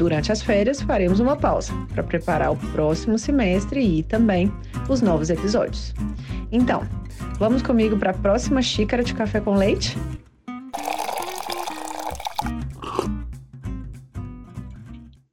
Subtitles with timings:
[0.00, 4.50] Durante as férias, faremos uma pausa para preparar o próximo semestre e também
[4.88, 5.92] os novos episódios.
[6.50, 6.88] Então,
[7.38, 9.94] vamos comigo para a próxima xícara de café com leite?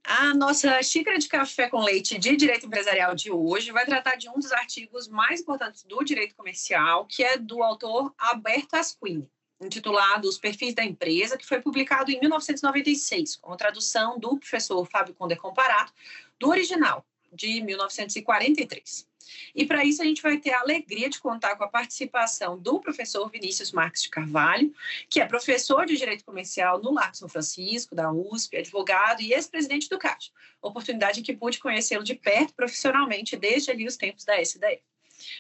[0.03, 4.27] A nossa xícara de café com leite de direito empresarial de hoje vai tratar de
[4.27, 10.27] um dos artigos mais importantes do direito comercial, que é do autor Alberto Asquini intitulado
[10.27, 15.13] Os Perfis da Empresa, que foi publicado em 1996, com a tradução do professor Fábio
[15.13, 15.93] Conder Comparato,
[16.39, 19.07] do original, de 1943.
[19.53, 22.79] E para isso a gente vai ter a alegria de contar com a participação do
[22.79, 24.73] professor Vinícius Marques de Carvalho,
[25.09, 29.89] que é professor de Direito Comercial no Largo São Francisco, da USP, advogado e ex-presidente
[29.89, 30.31] do CAD.
[30.61, 34.81] Oportunidade em que pude conhecê-lo de perto profissionalmente desde ali os tempos da SDE.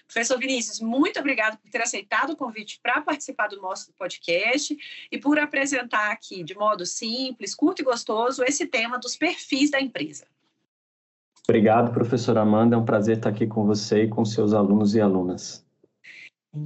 [0.05, 4.77] Professor Vinícius, muito obrigado por ter aceitado o convite para participar do nosso podcast
[5.11, 9.81] e por apresentar aqui, de modo simples, curto e gostoso, esse tema dos perfis da
[9.81, 10.25] empresa.
[11.47, 12.75] Obrigado, professora Amanda.
[12.75, 15.66] É um prazer estar aqui com você e com seus alunos e alunas.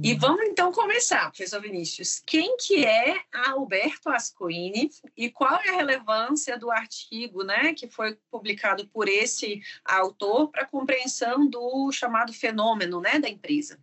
[0.00, 2.22] E vamos então começar, professor Vinícius.
[2.24, 3.16] Quem que é
[3.48, 9.60] Alberto Ascoini e qual é a relevância do artigo né, que foi publicado por esse
[9.84, 13.78] autor para a compreensão do chamado fenômeno né, da empresa?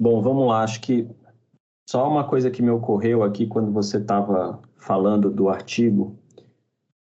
[0.00, 0.62] Bom, vamos lá.
[0.62, 1.08] Acho que
[1.88, 6.18] só uma coisa que me ocorreu aqui quando você estava falando do artigo,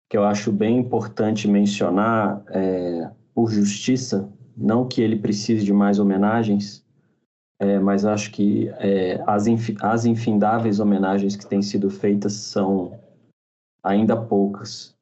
[0.09, 5.99] que eu acho bem importante mencionar, é, por justiça, não que ele precise de mais
[5.99, 6.82] homenagens,
[7.63, 12.99] é, mas acho que é, as, inf as infindáveis homenagens que têm sido feitas são
[13.85, 14.97] ainda poucas,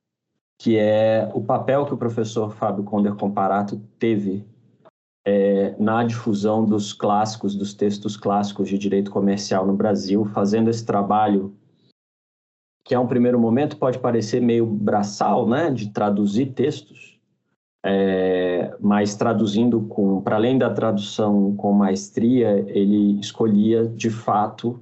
[0.61, 4.45] que é o papel que o professor Fábio Conder Comparato teve
[5.27, 10.85] é, na difusão dos clássicos, dos textos clássicos de direito comercial no Brasil, fazendo esse
[10.85, 11.57] trabalho
[12.85, 17.19] que, a um primeiro momento, pode parecer meio braçal, né, de traduzir textos,
[17.85, 24.81] é, mas traduzindo com, para além da tradução com maestria, ele escolhia de fato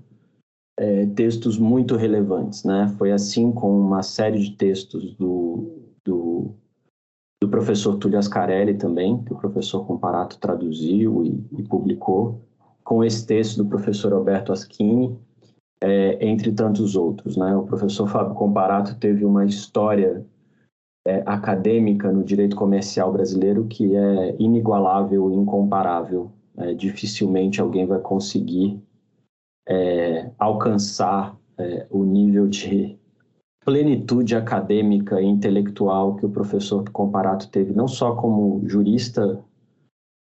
[0.79, 2.93] é, textos muito relevantes, né?
[2.99, 6.55] Foi assim com uma série de textos do, do,
[7.41, 12.41] do professor Túlio Ascarelli também, que o professor Comparato traduziu e, e publicou,
[12.85, 15.19] com esse texto do professor Alberto Aschini,
[15.81, 17.55] é, entre tantos outros, né?
[17.55, 20.25] O professor Fábio Comparato teve uma história
[21.09, 26.31] é, acadêmica no direito comercial brasileiro que é inigualável e incomparável.
[26.59, 28.79] É, dificilmente alguém vai conseguir
[29.67, 32.99] é, alcançar é, o nível de
[33.65, 39.43] plenitude acadêmica e intelectual que o professor Comparato teve, não só como jurista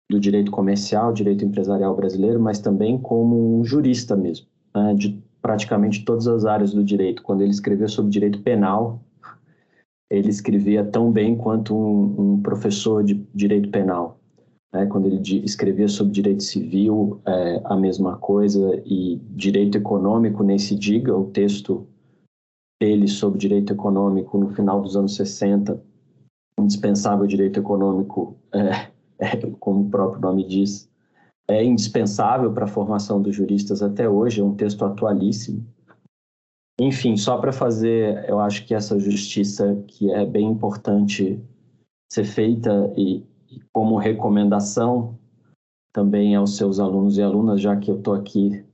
[0.09, 6.03] do direito comercial, direito empresarial brasileiro, mas também como um jurista mesmo, né, de praticamente
[6.03, 7.23] todas as áreas do direito.
[7.23, 9.02] Quando ele escreveu sobre direito penal,
[10.09, 14.19] ele escrevia tão bem quanto um, um professor de direito penal.
[14.73, 14.85] Né?
[14.87, 20.75] Quando ele escrevia sobre direito civil, é, a mesma coisa, e direito econômico, nem se
[20.75, 21.87] diga, o texto
[22.81, 25.81] dele sobre direito econômico no final dos anos 60,
[26.59, 30.89] indispensável direito econômico, é, é, como o próprio nome diz,
[31.47, 35.65] é indispensável para a formação dos juristas até hoje, é um texto atualíssimo.
[36.79, 41.39] Enfim, só para fazer, eu acho que essa justiça que é bem importante
[42.11, 45.17] ser feita e, e como recomendação
[45.93, 48.65] também aos seus alunos e alunas, já que eu estou aqui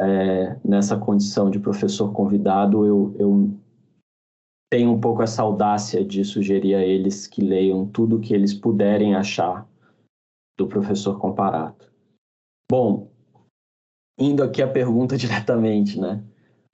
[0.00, 3.50] é, nessa condição de professor convidado, eu, eu
[4.70, 8.54] tem um pouco essa audácia de sugerir a eles que leiam tudo o que eles
[8.54, 9.68] puderem achar
[10.56, 11.90] do professor Comparato.
[12.70, 13.10] Bom,
[14.18, 16.22] indo aqui à pergunta diretamente, né?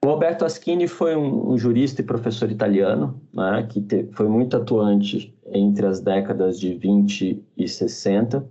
[0.04, 4.56] O Alberto Aschini foi um, um jurista e professor italiano, né, que te, foi muito
[4.56, 8.48] atuante entre as décadas de 20 e 60.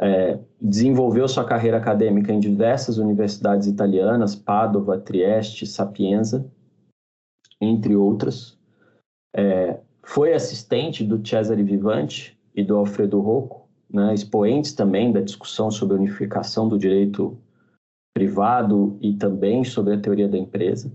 [0.00, 6.50] É, desenvolveu sua carreira acadêmica em diversas universidades italianas, Padova, Trieste, Sapienza,
[7.60, 8.58] entre outras.
[9.34, 15.70] É, foi assistente do Cesare Vivante e do Alfredo Rocco, né, expoentes também da discussão
[15.70, 17.38] sobre a unificação do direito
[18.14, 20.92] privado e também sobre a teoria da empresa.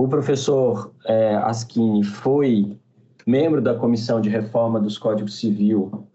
[0.00, 2.78] O professor é, Aschini foi
[3.26, 6.06] membro da Comissão de Reforma dos Códigos Civil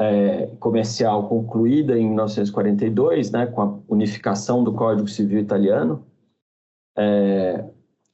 [0.00, 6.04] é, Comercial concluída em 1942, né, com a unificação do Código Civil italiano.
[6.96, 7.64] É,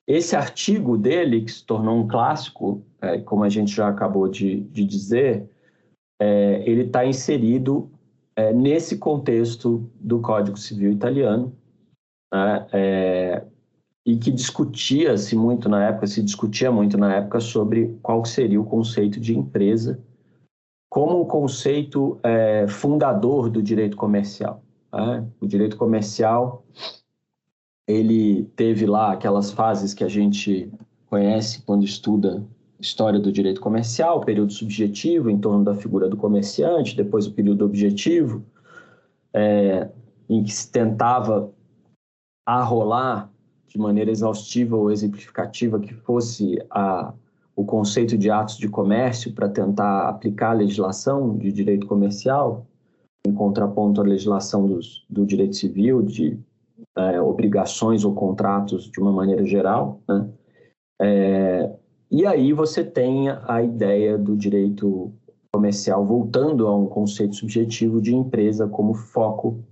[0.07, 4.61] esse artigo dele, que se tornou um clássico, é, como a gente já acabou de,
[4.61, 5.49] de dizer,
[6.65, 7.91] ele está inserido
[8.37, 11.53] é, nesse contexto do Código Civil italiano,
[12.33, 13.45] né, é,
[14.05, 18.65] e que discutia-se muito na época, se discutia muito na época sobre qual seria o
[18.65, 19.99] conceito de empresa
[20.91, 24.63] como um conceito é, fundador do direito comercial.
[24.93, 25.27] Né?
[25.41, 26.65] O direito comercial
[27.87, 30.71] ele teve lá aquelas fases que a gente
[31.07, 32.47] conhece quando estuda
[32.81, 37.65] história do direito comercial, período subjetivo em torno da figura do comerciante, depois o período
[37.65, 38.45] objetivo,
[39.33, 39.89] é,
[40.29, 41.51] em que se tentava
[42.47, 43.31] arrolar
[43.67, 47.13] de maneira exaustiva ou exemplificativa que fosse a,
[47.57, 52.67] o conceito de atos de comércio para tentar aplicar a legislação de direito comercial,
[53.27, 56.39] em contraponto à legislação dos, do direito civil, de
[56.97, 60.01] é, obrigações ou contratos de uma maneira geral.
[60.07, 60.29] Né?
[61.01, 61.73] É,
[62.15, 65.13] e aí você tem a ideia do direito
[65.53, 69.65] comercial voltando a um conceito subjetivo de empresa como foco,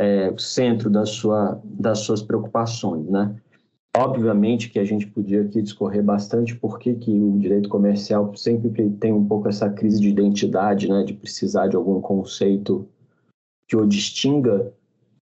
[0.00, 3.34] é, centro da sua, das suas preocupações, né?
[3.96, 9.12] Obviamente que a gente podia aqui discorrer bastante por que o direito comercial sempre tem
[9.12, 12.88] um pouco essa crise de identidade, né, de precisar de algum conceito
[13.66, 14.72] que o distinga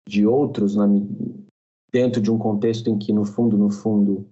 [0.09, 0.89] de outros na,
[1.93, 4.27] dentro de um contexto em que, no fundo, no fundo,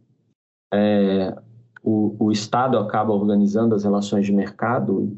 [0.75, 1.37] é,
[1.83, 5.17] o, o Estado acaba organizando as relações de mercado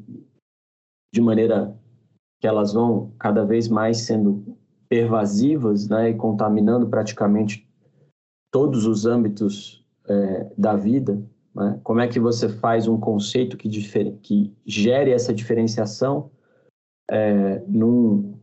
[1.13, 1.77] de maneira
[2.41, 4.57] que elas vão cada vez mais sendo
[4.89, 7.69] pervasivas né, e contaminando praticamente
[8.51, 11.23] todos os âmbitos é, da vida.
[11.55, 11.81] Né?
[11.83, 13.69] Como é que você faz um conceito que,
[14.23, 16.31] que gere essa diferenciação
[17.11, 18.35] é, num,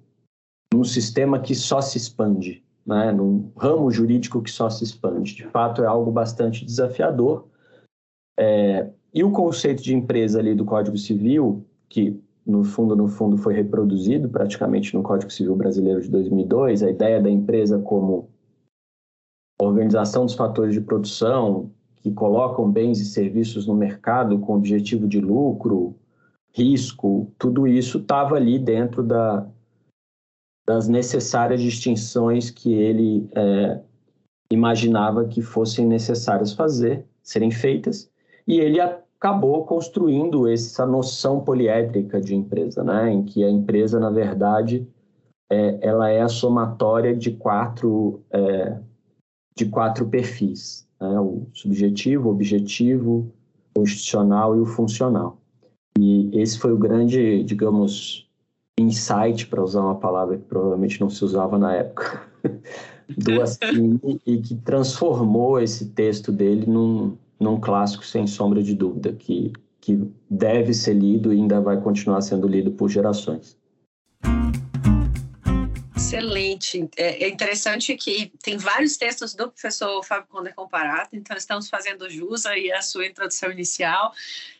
[0.74, 3.12] num sistema que só se expande, né?
[3.12, 5.36] num ramo jurídico que só se expande?
[5.36, 7.49] De fato, é algo bastante desafiador
[8.39, 13.38] é, e o conceito de empresa ali do Código Civil, que no fundo, no fundo
[13.38, 18.30] foi reproduzido praticamente no Código Civil Brasileiro de 2002, a ideia da empresa como
[19.62, 25.19] organização dos fatores de produção que colocam bens e serviços no mercado com objetivo de
[25.19, 25.95] lucro,
[26.53, 29.45] risco, tudo isso estava ali dentro da,
[30.65, 33.81] das necessárias distinções que ele é,
[34.51, 38.09] imaginava que fossem necessárias fazer, serem feitas,
[38.50, 43.13] e ele acabou construindo essa noção poliédrica de empresa, né?
[43.13, 44.88] em que a empresa, na verdade,
[45.51, 48.75] é, ela é a somatória de quatro, é,
[49.56, 51.20] de quatro perfis, né?
[51.20, 53.32] o subjetivo, o objetivo,
[53.77, 55.38] o institucional e o funcional.
[56.00, 58.27] E esse foi o grande, digamos,
[58.79, 62.24] insight, para usar uma palavra que provavelmente não se usava na época,
[63.15, 69.13] do Assini, e que transformou esse texto dele num, num clássico sem sombra de dúvida,
[69.13, 73.59] que, que deve ser lido e ainda vai continuar sendo lido por gerações.
[76.10, 76.89] Excelente.
[76.98, 82.10] É, é interessante que tem vários textos do professor Fábio Conder Comparato, então estamos fazendo
[82.10, 84.12] jus aí a sua introdução inicial.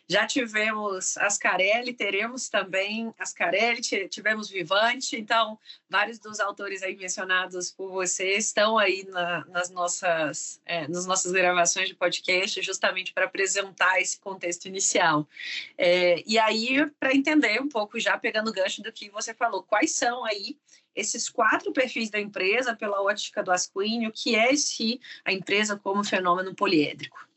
[0.08, 7.90] Já tivemos Ascarelli, teremos também Ascarelli, tivemos Vivante, então vários dos autores aí mencionados por
[7.90, 14.00] você estão aí na, nas, nossas, é, nas nossas gravações de podcast, justamente para apresentar
[14.00, 15.28] esse contexto inicial.
[15.76, 19.64] É, e aí, para entender um pouco, já pegando o gancho do que você falou,
[19.64, 20.56] quais são aí
[20.94, 25.76] esses quatro perfis da empresa pela ótica do Asquini, o que é esse, a empresa
[25.76, 27.28] como fenômeno poliédrico?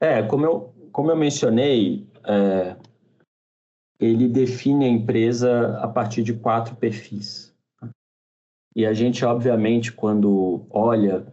[0.00, 2.76] É, como eu, como eu mencionei, é,
[4.00, 7.54] ele define a empresa a partir de quatro perfis.
[8.74, 11.26] E a gente, obviamente, quando olha,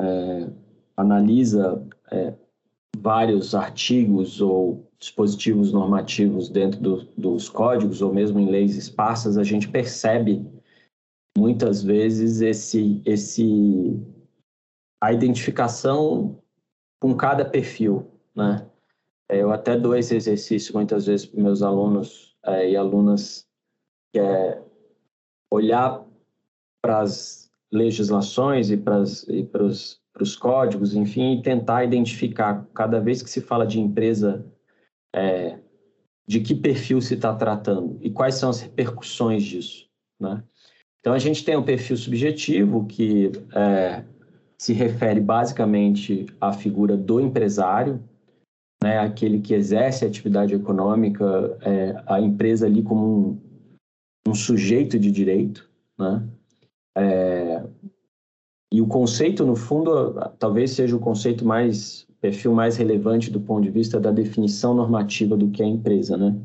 [0.00, 0.50] é,
[0.96, 2.34] analisa é,
[2.98, 9.44] vários artigos ou dispositivos normativos dentro do, dos códigos ou mesmo em leis esparsas, a
[9.44, 10.44] gente percebe
[11.36, 14.00] muitas vezes esse, esse
[15.00, 16.42] a identificação
[17.00, 18.68] com cada perfil, né?
[19.28, 23.46] É, eu até dou esse exercício muitas vezes para meus alunos é, e alunas,
[24.12, 24.62] que é
[25.50, 26.04] olhar
[26.80, 33.40] para as legislações e para os códigos, enfim, e tentar identificar, cada vez que se
[33.40, 34.46] fala de empresa,
[35.14, 35.58] é,
[36.26, 39.88] de que perfil se está tratando e quais são as repercussões disso.
[40.18, 40.42] Né?
[41.06, 44.02] Então, a gente tem um perfil subjetivo que é,
[44.58, 48.02] se refere basicamente à figura do empresário,
[48.82, 54.98] né, aquele que exerce a atividade econômica, é, a empresa ali como um, um sujeito
[54.98, 56.26] de direito, né?
[56.98, 57.62] É,
[58.72, 63.62] e o conceito, no fundo, talvez seja o conceito mais, perfil mais relevante do ponto
[63.62, 66.36] de vista da definição normativa do que é empresa, né?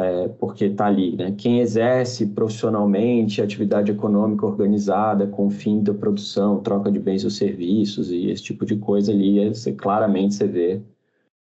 [0.00, 1.34] É, porque está ali, né?
[1.36, 8.10] Quem exerce profissionalmente atividade econômica organizada com fim da produção, troca de bens ou serviços
[8.10, 10.80] e esse tipo de coisa ali, você, claramente você vê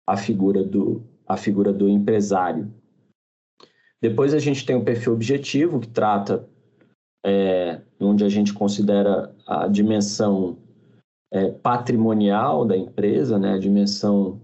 [0.06, 2.72] a figura do, a figura do empresário.
[4.00, 6.48] Depois a gente tem o perfil objetivo, que trata
[7.24, 10.56] é, onde a gente considera a dimensão
[11.32, 14.40] é, patrimonial da empresa, né, a dimensão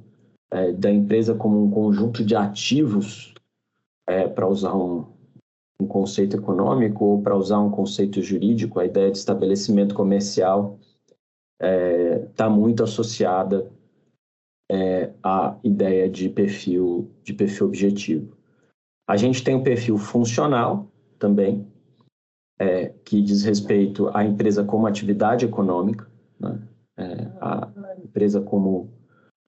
[0.50, 3.31] é, da empresa como um conjunto de ativos,
[4.06, 5.06] é, para usar um,
[5.80, 10.78] um, conceito econômico ou para usar um conceito jurídico, a ideia de estabelecimento comercial
[11.60, 13.70] está é, muito associada
[14.70, 18.36] é, à ideia de perfil, de perfil objetivo.
[19.08, 21.66] A gente tem o perfil funcional também,
[22.58, 26.60] é, que diz respeito à empresa como atividade econômica, né?
[26.96, 27.70] é, a
[28.02, 28.90] empresa como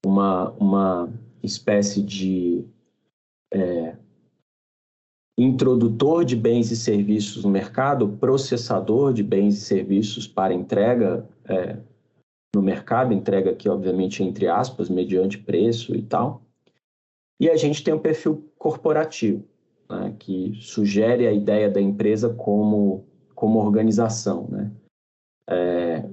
[0.05, 2.67] uma, uma espécie de
[3.53, 3.97] é,
[5.37, 11.79] introdutor de bens e serviços no mercado, processador de bens e serviços para entrega é,
[12.55, 16.43] no mercado, entrega aqui, obviamente, entre aspas, mediante preço e tal.
[17.41, 19.45] E a gente tem o um perfil corporativo,
[19.91, 24.47] né, que sugere a ideia da empresa como, como organização.
[24.49, 24.73] Né?
[25.51, 26.09] É,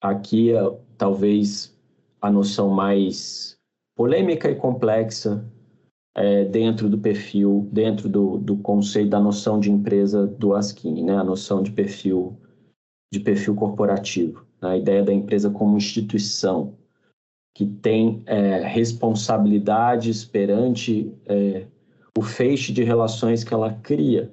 [0.00, 0.52] aqui,
[0.96, 1.76] talvez,
[2.20, 3.58] a noção mais
[3.96, 5.44] polêmica e complexa
[6.14, 11.16] é, dentro do perfil, dentro do, do conceito da noção de empresa do Askin, né?
[11.16, 12.36] a noção de perfil,
[13.12, 14.70] de perfil corporativo, né?
[14.70, 16.74] a ideia da empresa como instituição,
[17.56, 21.66] que tem é, responsabilidades perante é,
[22.16, 24.32] o feixe de relações que ela cria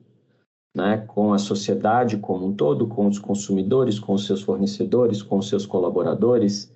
[0.76, 5.38] né, com a sociedade como um todo, com os consumidores, com os seus fornecedores, com
[5.38, 6.74] os seus colaboradores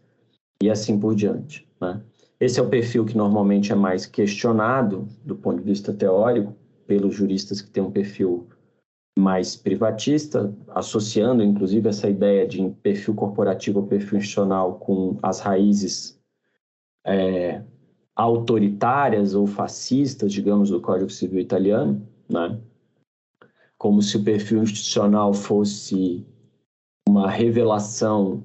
[0.61, 1.67] e assim por diante.
[1.79, 2.01] Né?
[2.39, 6.53] Esse é o perfil que normalmente é mais questionado do ponto de vista teórico
[6.85, 8.47] pelos juristas que têm um perfil
[9.17, 16.19] mais privatista, associando inclusive essa ideia de perfil corporativo ou perfil institucional com as raízes
[17.05, 17.63] é,
[18.15, 22.59] autoritárias ou fascistas, digamos, do Código Civil italiano, né?
[23.77, 26.25] como se o perfil institucional fosse
[27.07, 28.43] uma revelação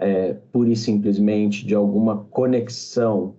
[0.00, 3.34] é, pura e simplesmente de alguma conexão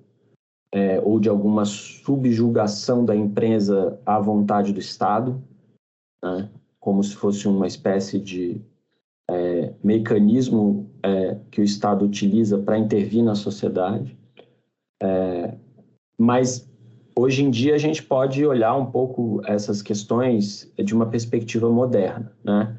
[0.73, 5.41] é, ou de alguma subjugação da empresa à vontade do Estado,
[6.23, 6.49] né?
[6.79, 8.61] como se fosse uma espécie de
[9.29, 14.17] é, mecanismo é, que o Estado utiliza para intervir na sociedade.
[15.01, 15.55] É,
[16.17, 16.69] mas
[17.17, 22.31] hoje em dia a gente pode olhar um pouco essas questões de uma perspectiva moderna,
[22.43, 22.77] né?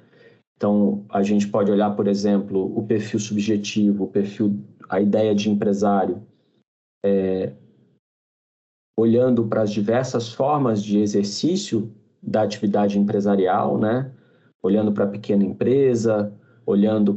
[0.60, 5.48] Então a gente pode olhar, por exemplo, o perfil subjetivo, o perfil, a ideia de
[5.48, 6.22] empresário,
[7.02, 7.54] é,
[8.94, 11.90] olhando para as diversas formas de exercício
[12.22, 14.12] da atividade empresarial, né?
[14.62, 16.30] Olhando para a pequena empresa,
[16.66, 17.14] olhando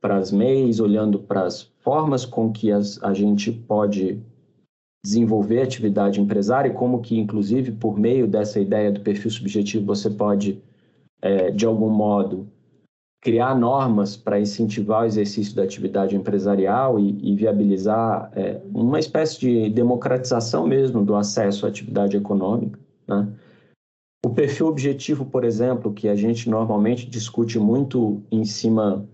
[0.00, 4.20] para as MEIs, olhando para as formas com que as, a gente pode
[5.04, 10.10] desenvolver atividade empresária e como que, inclusive, por meio dessa ideia do perfil subjetivo, você
[10.10, 10.60] pode,
[11.22, 12.52] é, de algum modo,
[13.24, 19.40] criar normas para incentivar o exercício da atividade empresarial e, e viabilizar é, uma espécie
[19.40, 22.78] de democratização mesmo do acesso à atividade econômica.
[23.08, 23.26] Né?
[24.26, 29.08] O perfil objetivo, por exemplo, que a gente normalmente discute muito em cima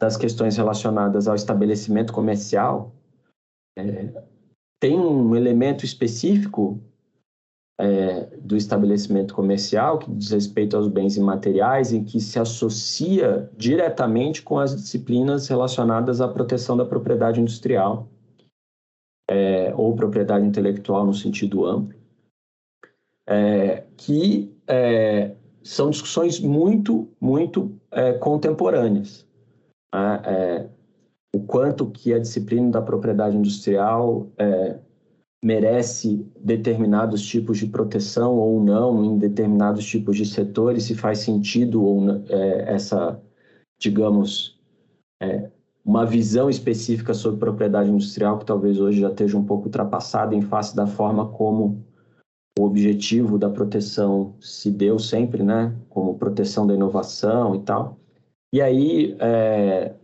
[0.00, 2.92] das questões relacionadas ao estabelecimento comercial,
[3.78, 4.08] é,
[4.80, 6.80] tem um elemento específico
[7.80, 14.42] é, do estabelecimento comercial, que diz respeito aos bens imateriais e que se associa diretamente
[14.42, 18.06] com as disciplinas relacionadas à proteção da propriedade industrial
[19.30, 21.98] é, ou propriedade intelectual no sentido amplo,
[23.26, 29.26] é, que é, são discussões muito, muito é, contemporâneas.
[29.94, 30.22] Né?
[30.26, 30.68] É,
[31.34, 34.26] o quanto que a disciplina da propriedade industrial
[35.42, 41.82] merece determinados tipos de proteção ou não em determinados tipos de setores, se faz sentido
[41.82, 43.20] ou é, essa,
[43.78, 44.60] digamos,
[45.22, 45.50] é,
[45.84, 50.42] uma visão específica sobre propriedade industrial que talvez hoje já esteja um pouco ultrapassada em
[50.42, 51.82] face da forma como
[52.58, 57.98] o objetivo da proteção se deu sempre, né, como proteção da inovação e tal.
[58.52, 59.94] E aí, é,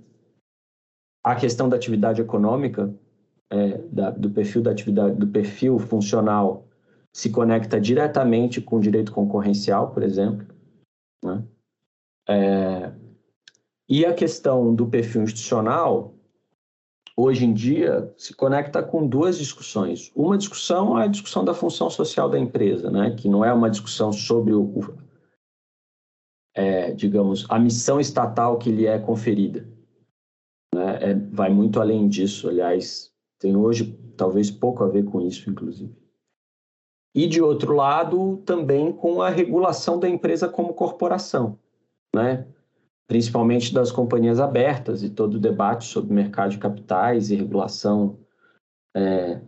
[1.22, 2.94] a questão da atividade econômica
[3.50, 6.66] é, da, do perfil da atividade, do perfil funcional
[7.12, 10.46] se conecta diretamente com o direito concorrencial, por exemplo.
[11.24, 11.42] Né?
[12.28, 12.92] É,
[13.88, 16.14] e a questão do perfil institucional,
[17.16, 20.12] hoje em dia, se conecta com duas discussões.
[20.14, 23.12] Uma discussão é a discussão da função social da empresa, né?
[23.12, 24.98] que não é uma discussão sobre o, o
[26.54, 29.66] é, digamos, a missão estatal que lhe é conferida.
[30.74, 31.10] Né?
[31.12, 35.94] É, vai muito além disso, aliás, tem hoje talvez pouco a ver com isso, inclusive.
[37.14, 41.58] E de outro lado, também com a regulação da empresa como corporação,
[42.14, 42.46] né?
[43.06, 48.18] principalmente das companhias abertas e todo o debate sobre mercado de capitais e regulação
[48.94, 49.40] é,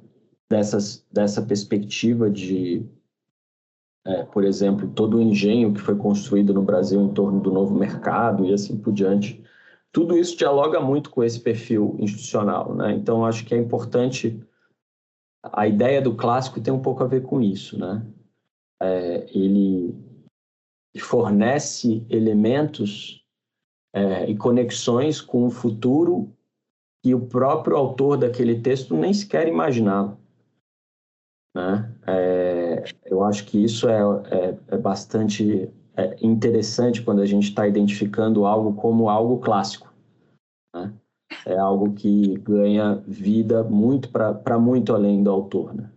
[0.48, 2.86] dessas, dessa perspectiva de,
[4.06, 7.74] é, por exemplo, todo o engenho que foi construído no Brasil em torno do novo
[7.74, 9.42] mercado e assim por diante
[9.92, 12.92] tudo isso dialoga muito com esse perfil institucional, né?
[12.92, 14.40] Então acho que é importante
[15.42, 18.04] a ideia do clássico tem um pouco a ver com isso, né?
[18.80, 19.94] É, ele
[21.00, 23.24] fornece elementos
[23.92, 26.32] é, e conexões com o futuro
[27.02, 30.18] que o próprio autor daquele texto nem sequer imaginava.
[31.54, 31.94] Né?
[32.06, 37.66] É, eu acho que isso é, é, é bastante é interessante quando a gente está
[37.66, 39.92] identificando algo como algo clássico.
[40.72, 40.94] Né?
[41.44, 45.74] É algo que ganha vida muito para muito além do autor.
[45.74, 45.90] Né?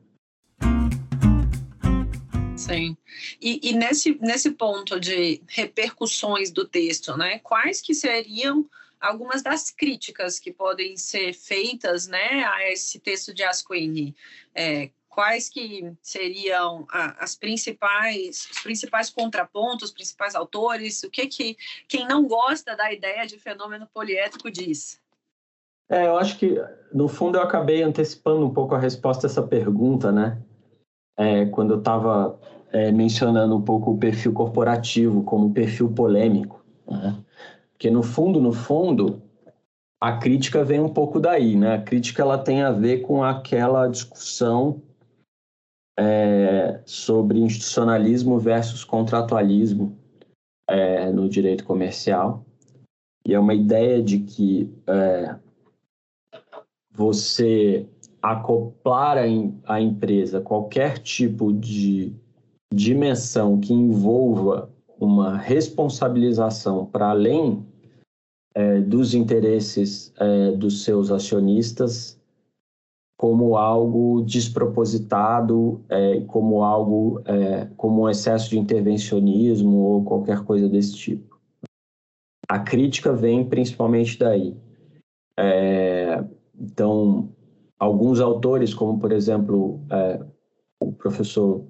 [2.57, 2.97] Sim.
[3.39, 8.67] E, e, nesse, nesse ponto de repercussões do texto, né, quais que seriam
[8.99, 14.15] algumas das críticas que podem ser feitas né, a esse texto de Asquini?
[14.55, 21.57] É, quais que seriam as principais, os principais contrapontos, os principais autores, o que que
[21.87, 24.99] quem não gosta da ideia de fenômeno poliétrico diz?
[25.89, 26.55] É, eu acho que
[26.93, 30.41] no fundo eu acabei antecipando um pouco a resposta a essa pergunta, né?
[31.17, 32.39] É, quando eu estava
[32.71, 37.17] é, mencionando um pouco o perfil corporativo como perfil polêmico, né?
[37.73, 39.21] porque no fundo, no fundo,
[39.99, 41.75] a crítica vem um pouco daí, né?
[41.75, 44.81] A crítica ela tem a ver com aquela discussão
[46.01, 49.95] é, sobre institucionalismo versus contratualismo
[50.67, 52.43] é, no direito comercial.
[53.25, 55.35] E é uma ideia de que é,
[56.91, 57.87] você
[58.19, 59.17] acoplar
[59.65, 62.13] a empresa qualquer tipo de
[62.73, 67.65] dimensão que envolva uma responsabilização para além
[68.55, 72.20] é, dos interesses é, dos seus acionistas
[73.21, 80.67] como algo despropositado, é, como algo, é, como um excesso de intervencionismo ou qualquer coisa
[80.67, 81.39] desse tipo.
[82.49, 84.57] A crítica vem principalmente daí.
[85.37, 86.25] É,
[86.59, 87.29] então,
[87.77, 90.25] alguns autores, como por exemplo é,
[90.79, 91.63] o professor,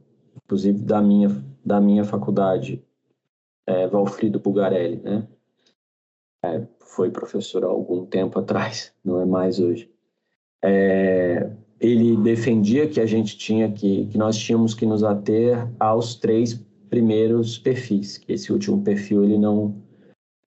[0.46, 1.28] inclusive da minha
[1.66, 2.82] da minha faculdade,
[3.68, 5.28] é, Valfrido Bugarelli, né?
[6.46, 9.92] É, foi professor há algum tempo atrás, não é mais hoje
[10.64, 16.16] é, ele defendia que a gente tinha que, que nós tínhamos que nos ater aos
[16.16, 16.54] três
[16.90, 19.76] primeiros perfis, que esse último perfil ele não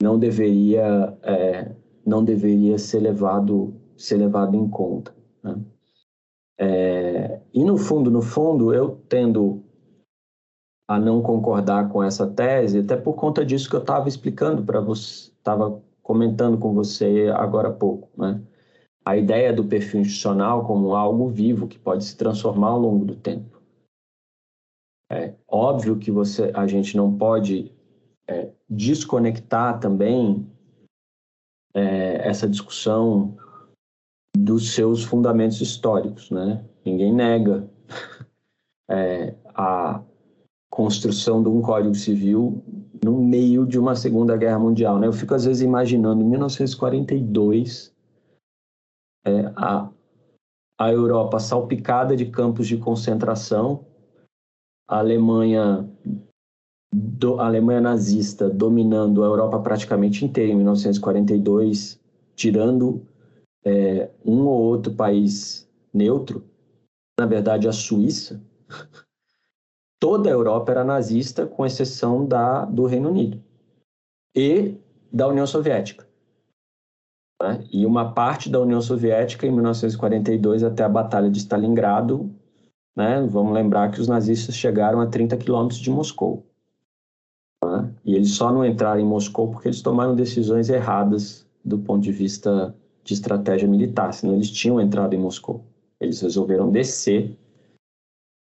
[0.02, 1.72] não deveria é,
[2.06, 5.14] não deveria ser levado ser levado em conta.
[5.42, 5.56] Né?
[6.58, 9.62] É, e no fundo, no fundo, eu tendo
[10.86, 14.80] a não concordar com essa tese, até por conta disso que eu estava explicando para
[14.80, 18.40] você, estava comentando com você agora há pouco, né?
[19.04, 23.14] A ideia do perfil institucional como algo vivo que pode se transformar ao longo do
[23.14, 23.60] tempo.
[25.12, 27.70] É óbvio que você, a gente não pode
[28.26, 30.46] é, desconectar também
[31.74, 33.36] é, essa discussão
[34.36, 36.64] dos seus fundamentos históricos, né?
[36.84, 37.68] Ninguém nega
[38.90, 40.02] é, a
[40.70, 42.64] construção de um Código Civil
[43.04, 44.98] no meio de uma Segunda Guerra Mundial.
[44.98, 45.06] Né?
[45.06, 47.93] Eu fico, às vezes, imaginando, em 1942,
[49.24, 49.90] é, a,
[50.78, 53.86] a Europa salpicada de campos de concentração,
[54.86, 55.88] a Alemanha,
[56.92, 62.00] do, a Alemanha nazista dominando a Europa praticamente inteira em 1942,
[62.36, 63.06] tirando
[63.64, 66.44] é, um ou outro país neutro,
[67.18, 68.42] na verdade a Suíça,
[69.98, 73.42] toda a Europa era nazista, com exceção da, do Reino Unido
[74.36, 74.76] e
[75.10, 76.06] da União Soviética.
[77.42, 77.64] Né?
[77.72, 82.30] E uma parte da União Soviética, em 1942, até a Batalha de Stalingrado,
[82.96, 83.26] né?
[83.28, 86.46] vamos lembrar que os nazistas chegaram a 30 quilômetros de Moscou.
[87.64, 87.90] Né?
[88.04, 92.12] E eles só não entraram em Moscou porque eles tomaram decisões erradas do ponto de
[92.12, 95.64] vista de estratégia militar, senão eles tinham entrado em Moscou.
[96.00, 97.36] Eles resolveram descer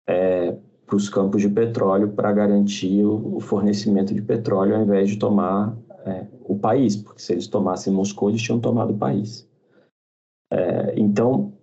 [0.07, 5.09] é, para os campos de petróleo para garantir o, o, fornecimento de petróleo ao invés
[5.09, 5.75] de tomar
[6.05, 9.47] é, o país, porque se eles tomassem Moscou, eles tinham tomado o país.
[10.51, 11.53] É, então,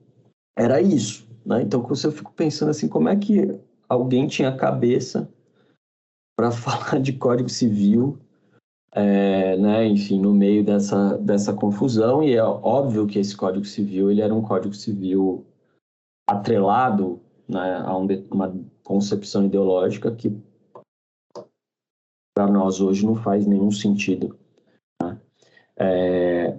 [0.57, 1.29] era isso.
[1.45, 1.63] Né?
[1.63, 5.29] Então, eu fico pensando assim, como é que alguém tinha cabeça
[6.37, 8.19] para falar de Código Civil,
[8.93, 14.11] é, né, enfim, no meio dessa, dessa confusão, e é óbvio que esse Código Civil
[14.11, 15.45] ele era um Código Civil
[16.27, 20.35] atrelado né, a um, uma concepção ideológica que
[22.35, 24.39] para nós hoje não faz nenhum sentido.
[25.79, 26.57] É,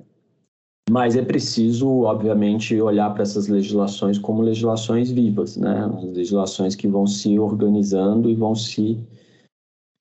[0.89, 5.85] mas é preciso, obviamente, olhar para essas legislações como legislações vivas, né?
[6.01, 8.97] legislações que vão se organizando e vão se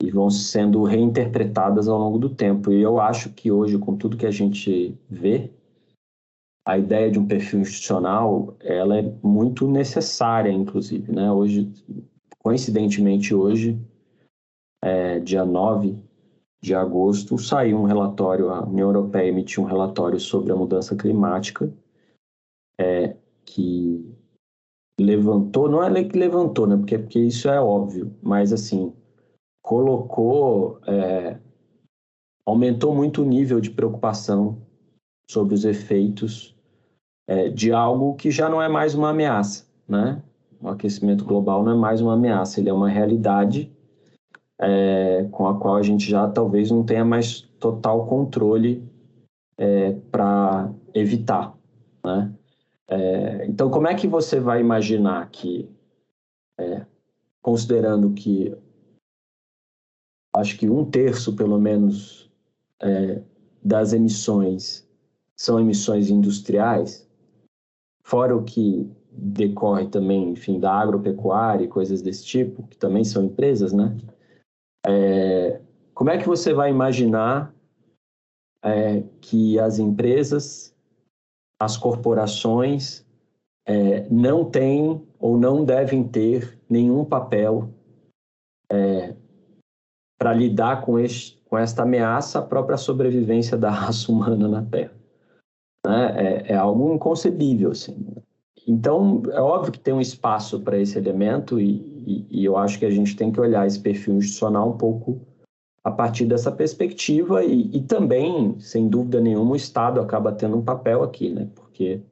[0.00, 2.70] e vão sendo reinterpretadas ao longo do tempo.
[2.70, 5.50] E eu acho que hoje, com tudo que a gente vê,
[6.64, 11.32] a ideia de um perfil institucional, ela é muito necessária, inclusive, né?
[11.32, 11.72] Hoje,
[12.38, 13.76] coincidentemente hoje,
[14.82, 15.96] é, dia 9
[16.60, 21.72] de agosto, saiu um relatório, a União Europeia emitiu um relatório sobre a mudança climática,
[22.78, 24.04] é, que
[24.98, 26.76] levantou, não é que levantou, né?
[26.76, 28.92] Porque, porque isso é óbvio, mas assim,
[29.62, 31.38] colocou, é,
[32.44, 34.58] aumentou muito o nível de preocupação
[35.30, 36.56] sobre os efeitos
[37.28, 40.22] é, de algo que já não é mais uma ameaça, né?
[40.60, 43.70] O aquecimento global não é mais uma ameaça, ele é uma realidade
[44.60, 48.82] é, com a qual a gente já talvez não tenha mais total controle
[49.56, 51.56] é, para evitar,
[52.04, 52.32] né?
[52.88, 55.68] É, então, como é que você vai imaginar que,
[56.58, 56.86] é,
[57.42, 58.56] considerando que
[60.34, 62.30] acho que um terço, pelo menos,
[62.80, 63.20] é,
[63.62, 64.88] das emissões
[65.36, 67.06] são emissões industriais,
[68.02, 73.24] fora o que decorre também, enfim, da agropecuária e coisas desse tipo, que também são
[73.24, 73.96] empresas, né?
[74.88, 75.60] É,
[75.92, 77.54] como é que você vai imaginar
[78.64, 80.74] é, que as empresas,
[81.60, 83.06] as corporações,
[83.66, 87.68] é, não têm ou não devem ter nenhum papel
[88.70, 89.14] é,
[90.18, 94.94] para lidar com, este, com esta ameaça à própria sobrevivência da raça humana na Terra?
[95.86, 96.14] Né?
[96.16, 98.16] É, é algo inconcebível, assim.
[98.68, 101.70] Então, é óbvio que tem um espaço para esse elemento e,
[102.06, 105.22] e, e, eu acho que a gente tem que olhar esse perfil institucional um pouco
[105.82, 110.62] a partir dessa perspectiva e, e também, sem dúvida nenhuma, o Estado acaba tendo um
[110.62, 111.48] papel aqui, né?
[111.54, 112.02] Porque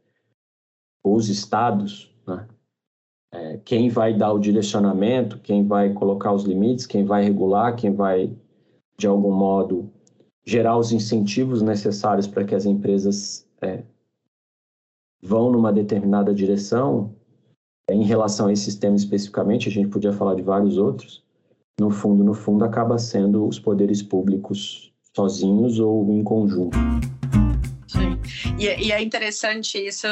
[1.04, 2.48] os Estados, né?
[3.34, 7.94] É, quem vai dar o direcionamento, quem vai colocar os limites, quem vai regular, quem
[7.94, 8.34] vai,
[8.96, 9.90] de algum modo,
[10.46, 13.82] gerar os incentivos necessários para que as empresas é,
[15.22, 17.14] vão numa determinada direção,
[17.88, 21.24] é, em relação a esse sistema especificamente, a gente podia falar de vários outros,
[21.78, 26.76] no fundo, no fundo, acaba sendo os poderes públicos sozinhos ou em conjunto.
[27.86, 28.20] Sim.
[28.58, 30.06] E, é, e é interessante isso,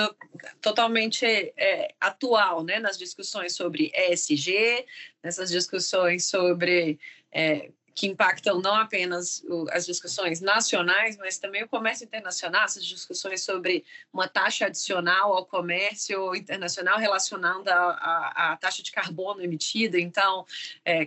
[0.60, 4.84] totalmente é, atual, né, nas discussões sobre ESG,
[5.22, 6.98] nessas discussões sobre
[7.32, 13.42] é, que impactam não apenas as discussões nacionais, mas também o comércio internacional, essas discussões
[13.42, 19.98] sobre uma taxa adicional ao comércio internacional relacionando a, a, a taxa de carbono emitida.
[19.98, 20.44] Então,
[20.84, 21.06] é,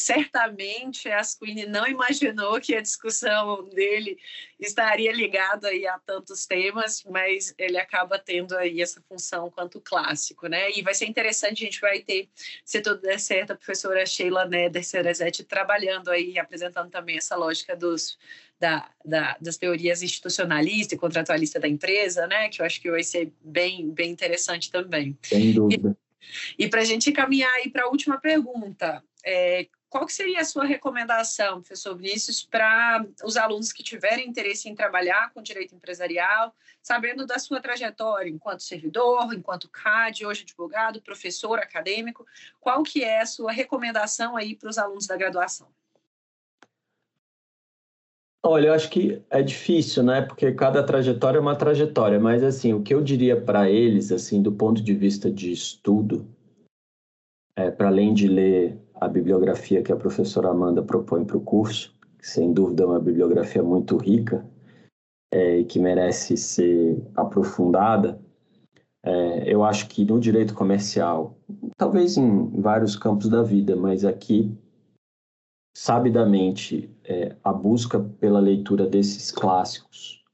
[0.00, 4.18] certamente Asquini não imaginou que a discussão dele
[4.58, 10.46] estaria ligada aí a tantos temas, mas ele acaba tendo aí essa função quanto clássico,
[10.46, 10.70] né?
[10.72, 12.28] E vai ser interessante, a gente vai ter,
[12.64, 17.76] se tudo der certo, a professora Sheila Neder Cerezetti trabalhando aí, apresentando também essa lógica
[17.76, 18.18] dos,
[18.58, 22.48] da, da, das teorias institucionalista e contratualista da empresa, né?
[22.48, 25.18] Que eu acho que vai ser bem, bem interessante também.
[25.22, 25.96] Sem dúvida.
[26.58, 30.64] E para a gente caminhar aí para a última pergunta, é, qual seria a sua
[30.64, 36.52] recomendação, professor Vinícius, para os alunos que tiverem interesse em trabalhar com direito empresarial,
[36.82, 42.26] sabendo da sua trajetória enquanto servidor, enquanto CAD, hoje advogado, professor acadêmico,
[42.58, 45.68] qual que é a sua recomendação aí para os alunos da graduação?
[48.42, 50.22] Olha, eu acho que é difícil, né?
[50.22, 54.42] Porque cada trajetória é uma trajetória, mas assim, o que eu diria para eles, assim,
[54.42, 56.28] do ponto de vista de estudo,
[57.54, 61.94] é, para além de ler a bibliografia que a professora Amanda propõe para o curso,
[62.18, 64.44] que sem dúvida é uma bibliografia muito rica
[65.32, 68.20] é, e que merece ser aprofundada,
[69.04, 71.36] é, eu acho que no direito comercial,
[71.76, 74.50] talvez em vários campos da vida, mas aqui,
[75.76, 80.24] sabidamente, é, a busca pela leitura desses clássicos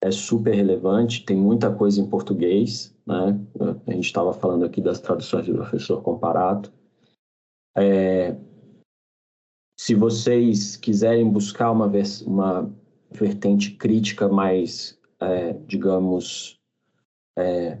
[0.00, 3.38] é super relevante, tem muita coisa em português, né?
[3.86, 6.72] A gente estava falando aqui das traduções do professor Comparato.
[7.78, 8.36] É,
[9.78, 11.88] se vocês quiserem buscar uma,
[12.26, 12.74] uma
[13.12, 16.58] vertente crítica mais, é, digamos,
[17.38, 17.78] é,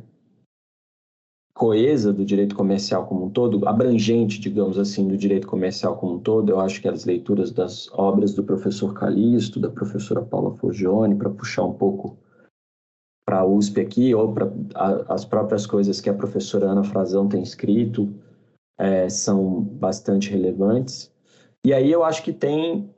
[1.52, 6.20] coesa do direito comercial como um todo, abrangente, digamos assim, do direito comercial como um
[6.20, 11.16] todo, eu acho que as leituras das obras do professor Calixto, da professora Paula Forgione,
[11.16, 12.16] para puxar um pouco
[13.26, 14.48] para a USP aqui, ou para
[15.08, 18.08] as próprias coisas que a professora Ana Frazão tem escrito,
[18.78, 21.12] é, são bastante relevantes.
[21.64, 22.88] E aí eu acho que tem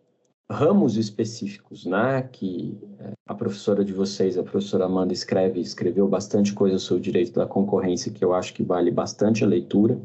[0.50, 6.52] ramos específicos, né, que é, a professora de vocês, a professora Amanda, escreve, escreveu bastante
[6.52, 9.98] coisa sobre o direito da concorrência, que eu acho que vale bastante a leitura.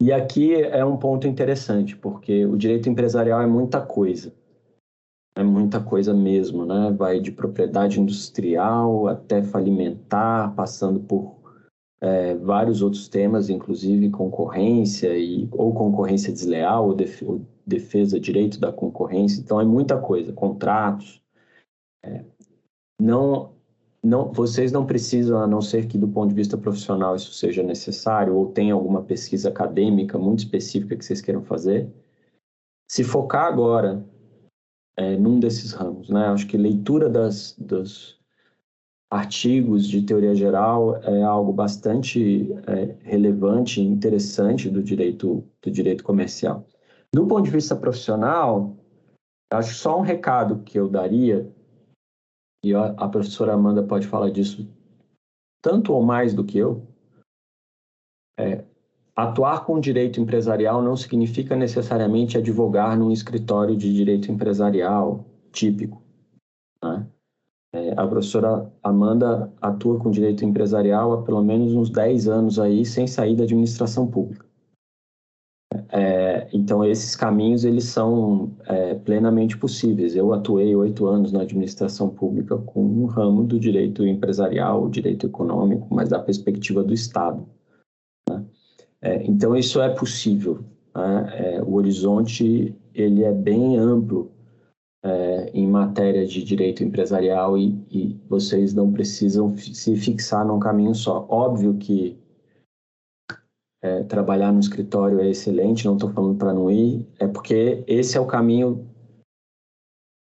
[0.00, 4.32] E aqui é um ponto interessante, porque o direito empresarial é muita coisa
[5.36, 6.94] é muita coisa mesmo, né?
[6.96, 11.43] Vai de propriedade industrial até falimentar, passando por
[12.04, 18.60] é, vários outros temas, inclusive concorrência e ou concorrência desleal ou, def, ou defesa direito
[18.60, 19.40] da concorrência.
[19.40, 21.22] Então é muita coisa, contratos.
[22.04, 22.22] É,
[23.00, 23.54] não,
[24.02, 27.62] não, vocês não precisam, a não ser que do ponto de vista profissional isso seja
[27.62, 31.90] necessário ou tenha alguma pesquisa acadêmica muito específica que vocês queiram fazer.
[32.86, 34.04] Se focar agora
[34.94, 36.10] é, num desses ramos.
[36.10, 36.26] Né?
[36.26, 38.20] Acho que leitura das, dos
[39.14, 46.02] artigos de teoria geral é algo bastante é, relevante e interessante do direito, do direito
[46.02, 46.66] comercial.
[47.12, 48.76] Do ponto de vista profissional,
[49.52, 51.48] acho só um recado que eu daria,
[52.64, 54.66] e a professora Amanda pode falar disso
[55.62, 56.86] tanto ou mais do que eu,
[58.38, 58.64] é,
[59.16, 66.03] Atuar com direito empresarial não significa necessariamente advogar num escritório de direito empresarial típico.
[67.94, 68.02] Né?
[68.02, 73.06] A professora Amanda atua com direito empresarial há pelo menos uns 10 anos aí, sem
[73.06, 74.44] sair da administração pública.
[75.88, 80.14] É, então, esses caminhos, eles são é, plenamente possíveis.
[80.14, 85.86] Eu atuei oito anos na administração pública com um ramo do direito empresarial, direito econômico,
[85.90, 87.44] mas da perspectiva do Estado.
[89.00, 90.64] É, então isso é possível.
[90.94, 91.32] Né?
[91.34, 94.30] É, o horizonte ele é bem amplo
[95.04, 100.94] é, em matéria de direito empresarial e, e, vocês não precisam se fixar num caminho
[100.94, 101.26] só.
[101.28, 102.18] Óbvio que
[103.82, 108.16] é, trabalhar no escritório é excelente, não estou falando para não ir, é porque esse
[108.16, 108.88] é o caminho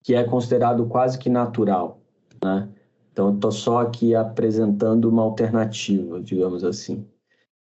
[0.04, 2.02] que é considerado quase que natural,
[2.44, 2.68] né?
[3.12, 7.08] Então, estou só aqui apresentando uma alternativa, digamos assim,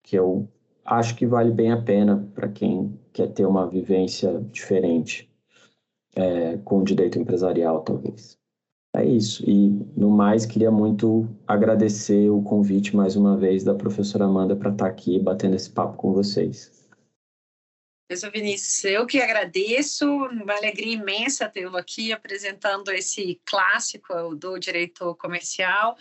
[0.01, 0.47] que o
[0.83, 5.31] acho que vale bem a pena para quem quer ter uma vivência diferente
[6.15, 8.37] é, com o direito empresarial, talvez.
[8.95, 9.43] É isso.
[9.47, 14.71] E, no mais, queria muito agradecer o convite mais uma vez da professora Amanda para
[14.71, 16.71] estar tá aqui batendo esse papo com vocês.
[18.07, 25.15] Professor Vinícius, eu que agradeço, uma alegria imensa tê-lo aqui apresentando esse clássico do direito
[25.15, 25.97] comercial.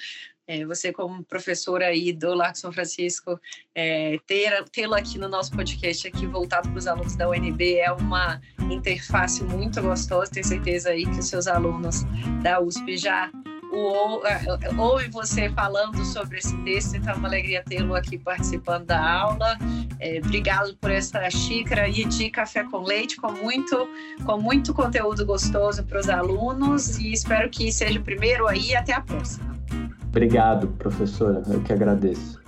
[0.46, 3.40] É, você como professora aí do Largo São Francisco,
[3.74, 4.18] é,
[4.70, 8.38] tê-lo aqui no nosso podcast aqui voltado para os alunos da UNB é uma
[8.70, 12.04] interface muito gostosa, tenho certeza aí que os seus alunos
[12.42, 13.30] da USP já
[14.24, 19.04] é, ouvem você falando sobre esse texto, então é uma alegria tê-lo aqui participando da
[19.04, 19.58] aula.
[19.98, 23.88] É, obrigado por essa xícara aí de café com leite, com muito,
[24.24, 28.92] com muito conteúdo gostoso para os alunos e espero que seja o primeiro aí até
[28.92, 29.54] a próxima.
[30.06, 31.42] Obrigado, professora.
[31.48, 32.43] Eu que agradeço.